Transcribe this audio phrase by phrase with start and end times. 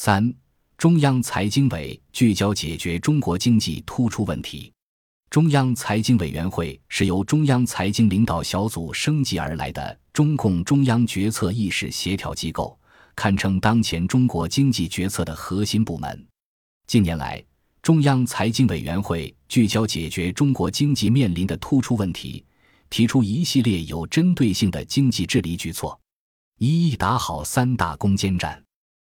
[0.00, 0.32] 三、
[0.76, 4.72] 中央财经委聚焦解决中国经济突出问题。
[5.28, 12.78] 中央财经委员会是由中央财经领导小组升级而来的中共中央决策意识协调机构，
[13.16, 16.26] 堪称当前中国经济决策的核心部门。
[16.86, 17.44] 近年来，
[17.82, 22.44] 中央财经委员会聚焦解决中国经济面临的突出问题，
[22.88, 26.00] 提出一系列有针对性的经济治理举措，
[26.58, 28.62] 一一打好三大攻坚战。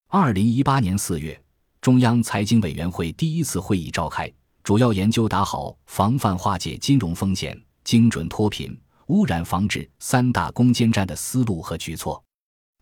[0.09, 1.36] 二零一八年四月，
[1.80, 12.22] 中央财经委员会第一次会议召开，主要研究打好防范化解金融风险、精准脱贫、污染防治三大攻坚战的思路和举措。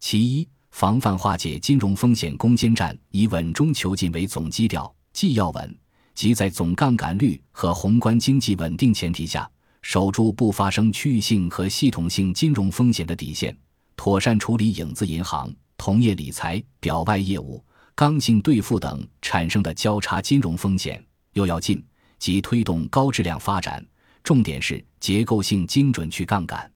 [0.00, 5.78] 其一，防范化解金融风险攻坚战以稳中求进为总基调，既要稳，
[6.14, 13.56] 即在总杠杆率和宏观经济稳定前提下，守住不发生区域性和系统性金融风险的底线，
[13.96, 15.50] 妥善处理影子银行。
[15.84, 17.62] 同业理财、表外业务、
[17.94, 21.84] 刚性兑付等产生的交叉金融风险，又要进，
[22.18, 23.86] 即推动高质量发展，
[24.22, 26.72] 重点是结构性精准去杠杆。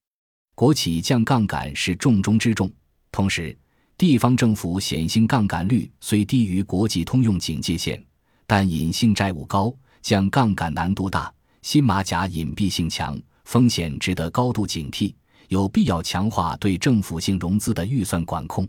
[0.55, 2.71] 国企降杠杆是重中之重，
[3.11, 3.57] 同时，
[3.97, 8.05] 地方政府显性杠杆率虽低于国际通用警戒线，
[8.47, 15.15] 但隐性债务高，降杠杆难度大，新马甲隐蔽性强，风险值得高度警惕，
[15.49, 18.69] 有必要强化对政府性融资的预算管控。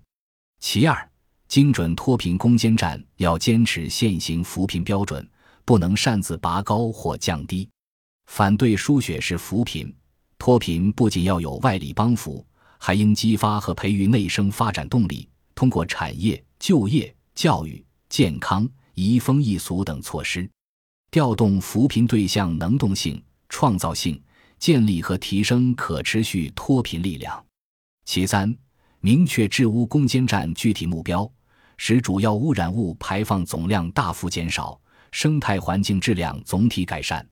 [0.60, 1.10] 其二，
[1.48, 5.28] 精准脱贫攻坚战要坚持现行扶贫标准，
[5.64, 7.68] 不能擅自拔高或降低。
[8.28, 9.94] 反对输血式扶贫，
[10.38, 12.46] 脱贫不仅要有外力帮扶，
[12.78, 20.48] 还应激发和培育内生发展动力，通过产业、就业、教育、健康、移风易俗等措施，
[21.10, 24.22] 调动扶贫对象能动性、创造性，
[24.60, 27.44] 建立和提升可持续脱贫力量。
[28.04, 28.54] 其三。
[29.02, 31.30] 明确治污攻坚战具体目标，
[31.78, 34.78] 使主要污染物排放总量大幅减少，
[35.12, 37.26] 生态环境质量总体改善。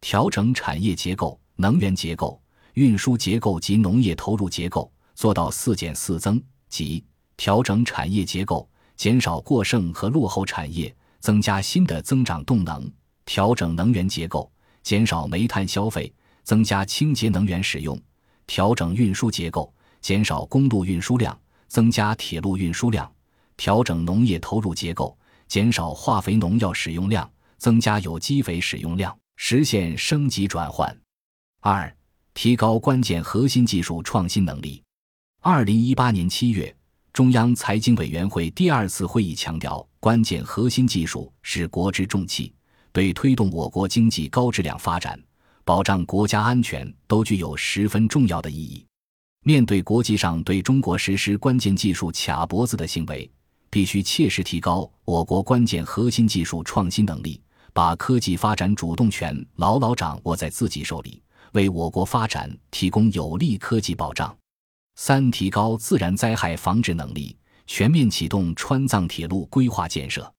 [0.00, 2.40] 调整产业结构、能源结构、
[2.74, 7.04] 运输结构及农业投入结构，做到四减四增，即
[7.36, 12.90] 调整产业结构，减少过剩和落后产业，增加新的增长动能；
[13.26, 14.50] 调整能源结构，
[14.82, 16.10] 减少煤炭消费，
[16.42, 17.94] 增加清洁能源使用；
[18.46, 19.70] 调整运输结构。
[20.02, 23.06] 减少公路运输量，增加铁路运输量；
[23.56, 30.94] 调整农业投入结构，减少化肥农药使用量，增加有机肥使用量，实现升级转换。
[31.60, 31.96] 二、
[32.34, 34.82] 提高关键核心技术创新能力。
[35.40, 36.74] 二零一八年七月，
[37.12, 42.52] 中央财经委员会第二次会议强调，关键核心技术是国之重器，
[42.90, 45.16] 对推动我国经济高质量发展、
[45.64, 48.84] 保障国家安全都具有十分重要的意义。
[49.44, 53.28] 面对国际上对中国实施关键技术卡脖子的行为，
[53.68, 57.42] 必须切实提高我国关键核心技术创新能力，
[57.72, 61.20] 把科技发展主动权牢牢掌握在自己手里，
[61.54, 64.32] 为我国发展提供有力科技保障。
[64.94, 67.36] 三、提高自然灾害防治能力，
[67.66, 70.32] 全面启动川藏铁路规划建设。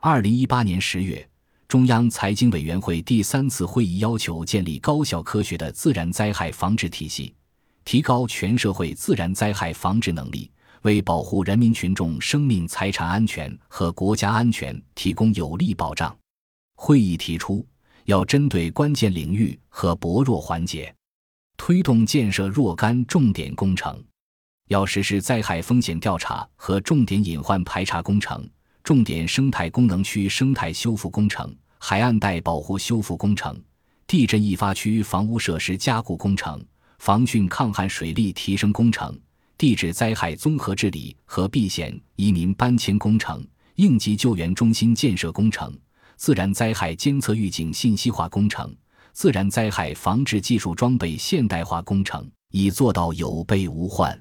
[0.00, 1.28] 二零一八年十月，
[1.66, 7.34] 中央财经委员会第三次会议要求建立高效科学的自然灾害防治体系。
[7.88, 10.50] 提高全社会自然灾害防治能力，
[10.82, 16.14] 为保护人民群众生命财产安全和国家安全提供有力保障。
[16.74, 17.66] 会议提出，
[18.04, 20.94] 要针对关键领域和薄弱环节，
[21.56, 23.98] 推动建设若干重点工程。
[24.68, 28.46] 要实施灾害风险调查和重点隐患排查工程、
[28.84, 33.58] 重点生态功能区生态修复工程、海岸带保护修复工程、
[34.06, 36.62] 地震易发区房屋设施加固工程。
[36.98, 39.18] 防汛抗旱水利提升工程、
[39.56, 45.76] 地质灾害综合治理和避险移民搬迁工程、应急救援中心建设工程、
[46.16, 48.74] 自然灾害监测预警信息化工程、
[49.12, 54.16] 自然灾害防治技术装备现代化工程，以做到有备无患。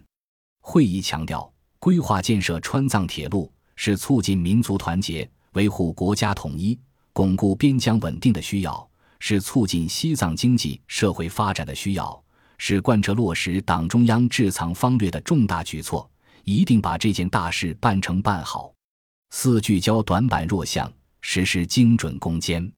[0.61, 6.77] 会议强调，规划建设川藏铁路是促进民族团结、维护国家统一、
[7.13, 8.89] 巩固边疆稳定的需要，
[9.19, 12.23] 是促进西藏经济社会发展的需要。
[12.57, 16.09] 是贯彻落实党中央治藏方略的重大举措，
[16.43, 18.73] 一定把这件大事办成办好。
[19.29, 22.69] 四聚焦短板弱项，实施精准攻坚。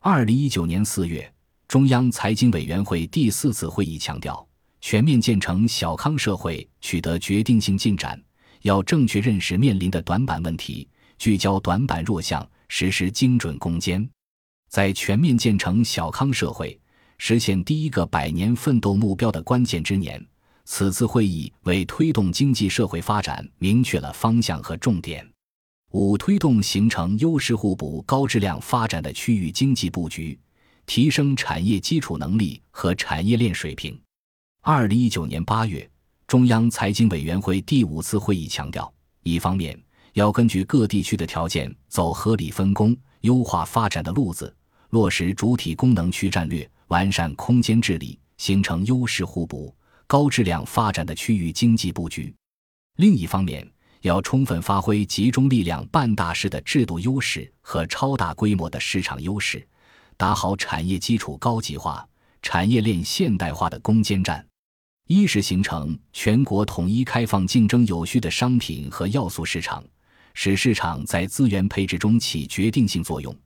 [0.00, 1.32] 二零一九年四月，
[1.66, 4.46] 中央财经委员会第四次会议强调，
[4.80, 8.22] 全面建成小康社会取得决定性进展，
[8.62, 10.88] 要正确认识面临的短板问题，
[11.18, 14.08] 聚焦短板弱项，实施精准攻坚。
[14.68, 16.78] 在全面建成小康社会。
[17.18, 20.24] 实现第一个百年奋斗目标的关键之年，
[20.64, 25.26] 此次会议为推动经济社会发展明确了方向和重点。
[25.92, 30.38] 五、推动形成优势互补、高质量发展的区域经济布局，
[30.84, 33.98] 提升产业基础能力和产业链水平。
[34.62, 35.88] 二零一九年八月，
[36.26, 38.92] 中央财经委员会第五次会议强调，
[39.22, 39.80] 一方面
[40.12, 44.54] 要根据各地区的条件，走合理分工、优化发展的路子，
[44.96, 49.76] 落实主体功能区战略，完善空间治理，形成优势互补、
[50.06, 52.32] 高质量发展的区域经济布局；
[52.96, 53.70] 另一方面，
[54.00, 59.68] 要充分发挥集中力量办大事的制度优势和超大规模的市场优势，
[60.16, 62.08] 打好产业基础高级化、
[62.40, 64.42] 产业链现代化的攻坚战。
[65.08, 69.84] 一是形成全国统一、开放、竞争有序的商品和要素市场，
[70.32, 73.36] 使市场在资源配置中起决定性作用，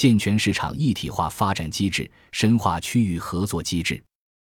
[0.00, 4.02] 健全市场一体化发展机制，深化区域合作机制。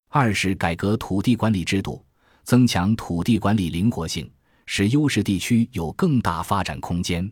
[0.09, 2.05] 二是改革土地管理制度，
[2.43, 4.29] 增强土地管理灵活性。
[4.65, 7.31] 使优势地区有更大发展空间。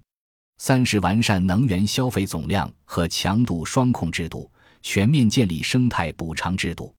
[0.60, 4.50] 三是完善能源消费总量和强度双控制度，
[4.82, 6.96] 全面建立生态补偿制度。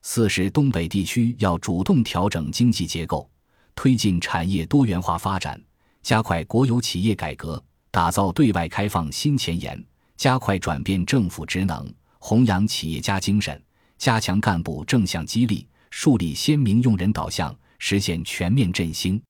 [0.00, 3.30] 四是东北地区要主动调整经济结构，
[3.74, 5.62] 推进产业多元化发展，
[6.02, 9.78] 加快国有企业改革，打造对外开放新前沿，
[10.16, 13.60] 加快转变政府职能，弘扬企业家精神，
[13.98, 19.20] 加强干部正向激励，树立鲜明用人导向，实现全面振兴。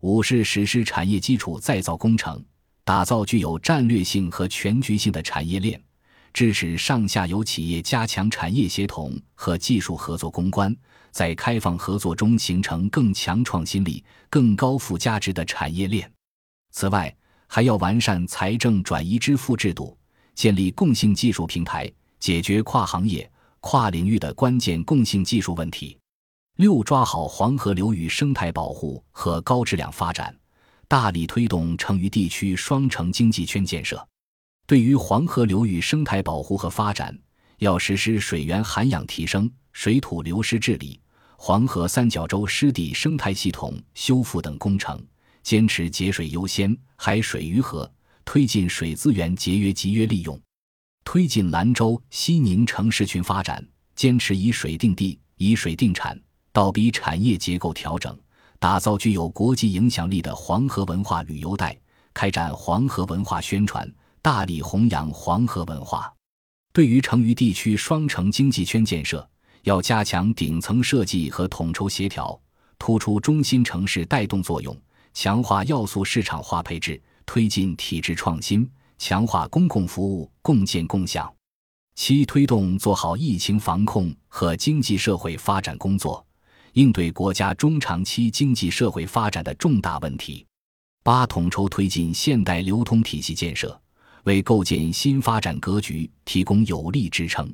[0.00, 2.44] 五是实施产业基础再造工程，
[2.82, 5.80] 打造具有战略性和全局性的产业链，
[6.32, 10.74] 支持上下游企业加强产业协同和技术合作攻关，
[11.12, 16.10] 在开放合作中形成更强创新力、更高附加值的产业链。
[16.72, 17.14] 此外，
[17.46, 19.96] 还要完善财政转移支付制度，
[20.34, 23.30] 建立共性技术平台，解决跨行业、
[23.60, 25.98] 跨领域的关键共性技术问题。
[26.56, 30.34] 六抓好黄河流域生态保护和高质量发展，
[30.86, 34.06] 大力推动成渝地区双城经济圈建设。
[34.66, 37.18] 对于黄河流域生态保护和发展，
[37.58, 41.00] 要实施水源涵养提升、水土流失治理、
[41.36, 45.02] 黄河三角洲湿地生态系统修复等工程，
[45.42, 47.90] 坚持节水优先、海水于河，
[48.24, 50.40] 推进水资源节约集约利用，
[51.04, 56.20] 推进兰州、西宁城市群发展，坚持以水定地、以水定产。
[56.52, 58.18] 倒逼产业结构调整，
[58.58, 61.74] 打造具有国际影响力的黄河文化旅游带，
[62.12, 63.90] 开展黄河文化宣传，
[64.20, 66.12] 大力弘扬黄河文化。
[66.72, 69.26] 对于成渝地区双城经济圈建设，
[69.62, 72.38] 要加强顶层设计和统筹协调，
[72.78, 74.78] 突出中心城市带动作用，
[75.14, 81.32] 强化要素市场化配置，推进体制创新，强化公共服务共建共享。
[81.94, 86.24] 七、推动做好疫情防控和经济社会发展工作。
[86.72, 90.46] 应对国家中长期经济社会发展的重大问题。
[91.02, 93.78] 八、统筹推进现代流通体系建设，
[94.24, 97.52] 为构建新发展格局提供有力支撑。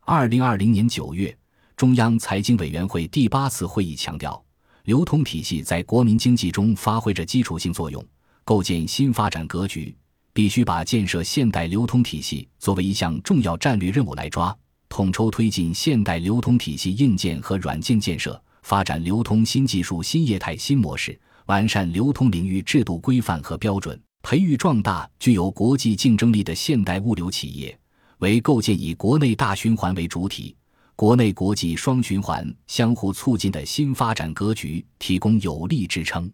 [0.00, 1.32] 二零二零年九月，
[1.76, 4.42] 中央财经委员会第八次会议强调，
[4.82, 8.04] 流通体系在国民经济中发挥着基础性作用，
[8.48, 9.94] 构建新发展格局，
[10.32, 14.56] 必须把建设现代流通体系作为一项重要战略任务来抓，
[14.88, 18.42] 统筹推进现代流通体系硬件和软件建设。
[18.62, 27.78] 发展流通新技术、新业态、新模式，完善流通领域制度规范和标准，培育壮大具有国际竞争力的现代物流企业，
[28.20, 30.56] 为构建以国内大循环为主体、
[30.96, 36.30] 国内国际双循环相互促进的新发展格局提供有力支撑。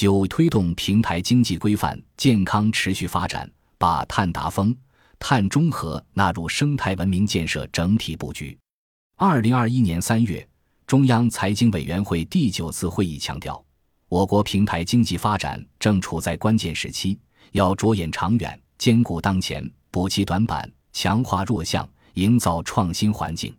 [0.00, 4.72] 九、推动平台经济规范健康持续发展，把碳达峰、
[5.18, 8.56] 碳中和纳入生态文明建设整体布局。
[9.16, 10.48] 二零二一年三月。
[10.86, 13.60] 中央财经委员会第九次会议强调，
[14.08, 17.18] 我国平台经济发展正处在关键时期，
[17.50, 23.52] 要着眼长远，兼顾当前，补齐短板，强化弱项，营造创新环境，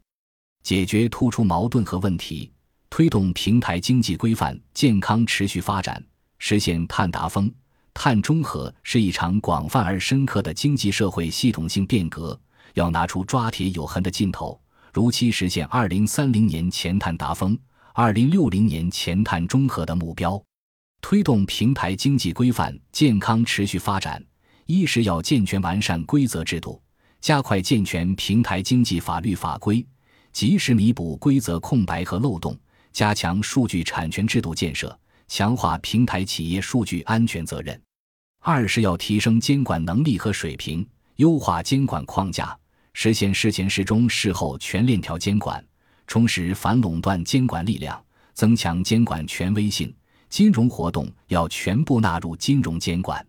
[0.64, 2.50] 解决突出矛盾和问题，
[2.90, 6.02] 推动平台经济规范健康持续发展，
[6.40, 7.54] 实现碳达峰、
[7.94, 12.40] 碳中和，是一场广泛而深刻的经济社会系统性变革，
[12.74, 14.60] 要拿出抓铁有痕的劲头。
[14.92, 17.56] 如期实现二零三零年前碳达峰、
[17.94, 20.42] 二零六零年前碳中和的目标，
[21.02, 24.24] 推动平台经济规范健康持续发展。
[24.66, 26.82] 一是要健全完善规则制度，
[27.20, 29.86] 加快健全平台经济法律法规，
[30.32, 32.58] 及时弥补规则空白和漏洞，
[32.94, 34.98] 加强数据产权制度建设，
[35.30, 37.80] 强化平台企业数据安全责任。
[38.42, 40.86] 二是要提升监管能力和水平，
[41.18, 42.58] 优化监管框架。
[42.94, 45.64] 实现事前、事中、事后全链条监管，
[46.08, 49.94] 充实反垄断监管力量，增强监管权威性。
[50.30, 53.26] 金融活动要全部纳入金融监管。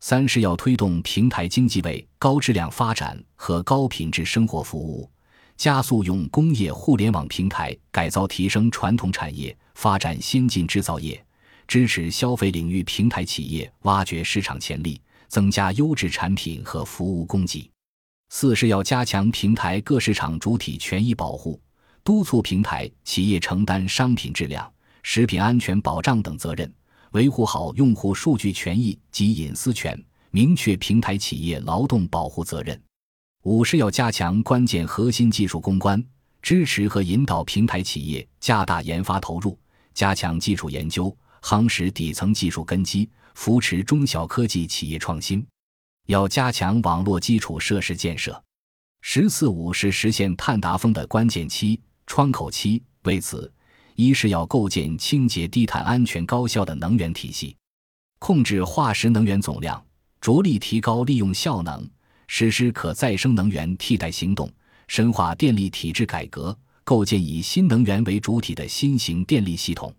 [0.00, 5.08] 三是要推动平台经济为高质量发展和高品质生活服务，
[5.56, 11.24] 加速用工业互联网平台改造提升传统产业，发展先进制造业，
[11.66, 17.70] 支持消费领域平台企业挖掘市场潜力，增加优质产品和服务供给。
[18.30, 21.60] 四是要加强平台各市场主体权益保护，
[22.02, 24.70] 督促平台企业承担商品质量、
[25.02, 26.72] 食品安全保障等责任。
[27.12, 32.80] 维护好用户数据权益及隐私权，明确平台企业劳动保护责任。
[33.42, 36.02] 五是要加强关键核心技术攻关，
[36.40, 39.58] 支持和引导平台企业加大研发投入，
[39.92, 45.44] 加强基础研究，夯实底层技术根基，扶持中小科技企业创新。
[46.06, 48.42] 要加强网络基础设施建设。
[49.02, 52.82] 十四五是实现碳达峰的关键期、窗口期。
[53.02, 53.52] 为此。
[53.94, 57.54] 一是要构建清洁、低碳、安全、高效的能源体系，
[58.18, 59.84] 控制化石能源总量，
[60.18, 61.86] 着力提高利用效能，
[62.26, 64.50] 实施可再生能源替代行动，
[64.88, 69.94] 深化电力体制改革，构建以新能源为主体的新型电力系统。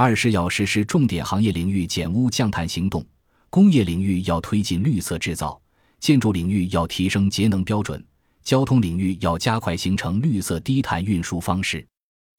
[0.00, 3.04] 二是要实施重点行业领域减污降碳行动，
[3.50, 5.60] 工业领域要推进绿色制造，
[5.98, 8.00] 建筑领域要提升节能标准，
[8.44, 11.84] 交通领域要加快形成绿色低碳运输方式。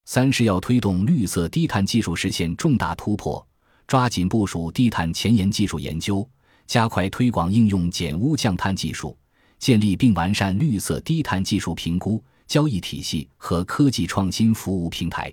[0.06, 3.46] 三是要推动绿色低碳技术实现重大突破，
[3.86, 6.26] 抓紧部署低碳前沿技术研究，
[6.66, 9.18] 加快推广应用减污降碳技术，
[9.58, 15.30] 建立并完善绿色低碳技术评估交易体系和科技创新服务平台。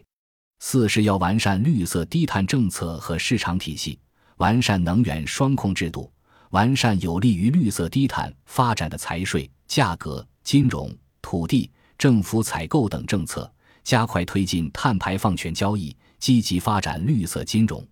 [0.58, 3.98] 四是要完善绿色低碳政策和市场体系，
[4.36, 6.10] 完善能源双控制度，
[6.50, 13.50] 完善有利于绿色低碳发展的财税、价格、金融、土地、政府采购等政策。
[13.84, 17.86] 加快推进碳排放权交易，积极发展绿色金融。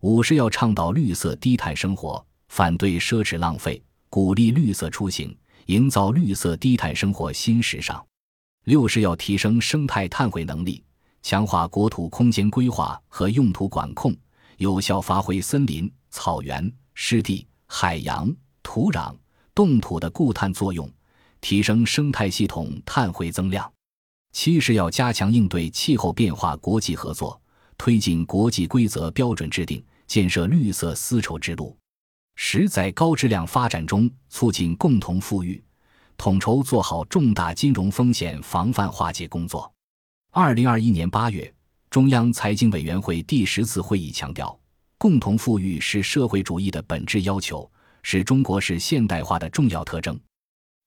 [0.00, 5.32] 五是要倡导绿色低碳生活，反对奢侈浪费，鼓励绿色出行，
[5.66, 8.04] 营造绿色低碳生活新时尚。
[8.64, 10.82] 六是要提升生态碳汇能力，
[11.28, 14.16] 强化国土空间规划和用途管控，
[14.56, 19.14] 有效发挥森林、草原、湿地、海洋、土壤、
[19.54, 20.90] 冻土的固碳作用，
[21.42, 23.70] 提升生态系统碳汇增量。
[24.32, 27.38] 七是要加强应对气候变化国际合作，
[27.76, 31.76] 推进国际规则标准制定，建设绿色丝绸之路。
[32.36, 35.62] 十在高质量发展中促进共同富裕，
[36.16, 39.70] 统筹做好重大金融风险防范化解工作。
[40.30, 41.52] 二零二一年八月，
[41.88, 44.56] 中央财经委员会第十次会议强调，
[44.98, 47.68] 共同富裕是社会主义的本质要求，
[48.02, 50.20] 是中国式现代化的重要特征，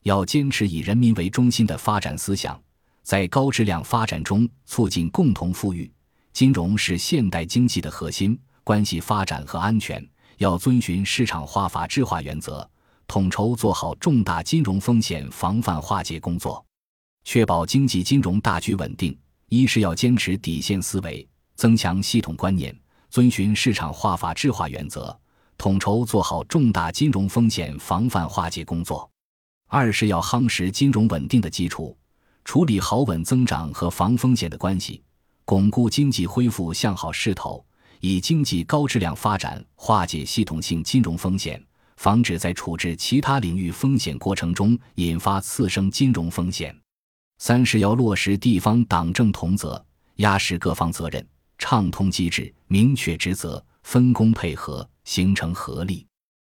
[0.04, 2.58] 要坚持以人民为中心的发展思想。
[3.02, 5.92] 在高质量发展中促进共同富裕，
[6.32, 10.08] 金融是现代经济的核心，关系发展和安全。
[10.38, 12.68] 要遵循市场化、法治化原则，
[13.08, 16.64] 统筹做好重大金融风险防范化解工作，
[17.24, 19.18] 确保经济金融大局稳定。
[19.54, 22.74] 一是要坚持底线思维，增强系统观念，
[23.10, 25.14] 遵循市场化、法治化原则，
[25.58, 29.12] 统筹做好重大金融风险防范化解工作。
[29.68, 31.98] 二是要夯实金融稳定的基础。
[32.46, 35.04] 处理好稳增长和防风险的关系，
[35.44, 37.62] 巩固经济恢复向好势头，
[38.00, 41.62] 以经济高质量发展化解系统性金融风险，
[41.98, 46.74] 防止在处置其他领域风险过程中引发次生金融风险。
[47.44, 49.84] 三是要落实地方党政同责，
[50.18, 56.06] 压实各方责任，畅通机制，明确职责，分工配合，形成合力。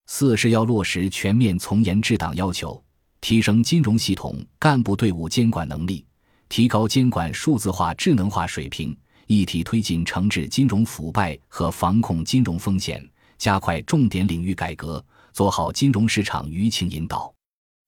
[0.08, 2.84] 四是要落实全面从严治党要求。
[3.22, 6.06] 提升金融系统干部队伍监管能力，
[6.50, 8.94] 提高监管数字化、智能化水平，
[9.28, 13.02] 一体推进惩治金融腐败和防控金融风险，
[13.38, 17.34] 加快重点领域改革，做好金融市场舆情引导。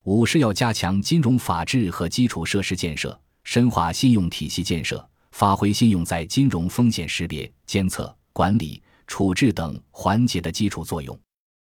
[0.05, 11.19] 五是要加强金融法治和基础设施建设，深化信用体系建设，发挥信用在金融风险识别、监测、管理、处置等环节的基础作用。